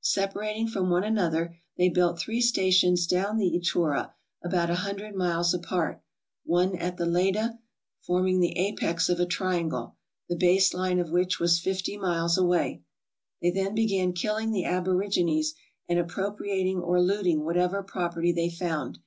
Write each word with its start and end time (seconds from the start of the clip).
Sepa 0.00 0.36
rating 0.38 0.68
from 0.68 0.90
one 0.90 1.02
another, 1.02 1.58
they 1.76 1.88
built 1.88 2.16
three 2.16 2.40
stations 2.40 3.04
down 3.04 3.36
the 3.36 3.50
Etura, 3.58 4.12
about 4.40 4.70
a 4.70 4.76
hundred 4.76 5.16
miles 5.16 5.52
apart, 5.52 6.00
one 6.44 6.76
at 6.76 6.98
the 6.98 7.04
Leda, 7.04 7.58
form 8.00 8.28
ing 8.28 8.38
the 8.38 8.56
apex 8.56 9.08
of 9.08 9.18
a 9.18 9.26
triangle, 9.26 9.96
the 10.28 10.36
base 10.36 10.72
line 10.72 11.00
of 11.00 11.10
which 11.10 11.40
was 11.40 11.58
fifty 11.58 11.96
miles 11.96 12.38
away. 12.38 12.84
They 13.40 13.50
then 13.50 13.74
began 13.74 14.12
killing 14.12 14.52
the 14.52 14.66
aborigines, 14.66 15.54
and 15.88 15.98
appropriating 15.98 16.78
or 16.78 17.02
looting 17.02 17.42
whatever 17.44 17.82
property 17.82 18.30
they 18.32 18.50
found. 18.50 19.00